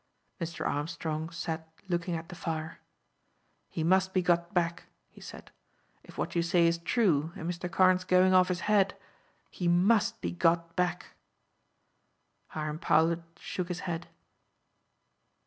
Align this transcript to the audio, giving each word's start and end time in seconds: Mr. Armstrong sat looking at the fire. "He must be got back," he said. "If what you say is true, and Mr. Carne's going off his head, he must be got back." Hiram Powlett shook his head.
Mr. 0.39 0.65
Armstrong 0.65 1.29
sat 1.29 1.67
looking 1.87 2.15
at 2.15 2.29
the 2.29 2.33
fire. 2.35 2.79
"He 3.69 3.83
must 3.83 4.15
be 4.15 4.23
got 4.23 4.51
back," 4.51 4.85
he 5.11 5.21
said. 5.21 5.51
"If 6.03 6.17
what 6.17 6.33
you 6.35 6.41
say 6.41 6.65
is 6.65 6.79
true, 6.79 7.31
and 7.35 7.47
Mr. 7.47 7.71
Carne's 7.71 8.03
going 8.03 8.33
off 8.33 8.47
his 8.47 8.61
head, 8.61 8.97
he 9.51 9.67
must 9.67 10.19
be 10.19 10.31
got 10.31 10.75
back." 10.75 11.13
Hiram 12.47 12.79
Powlett 12.79 13.21
shook 13.37 13.67
his 13.67 13.81
head. 13.81 14.07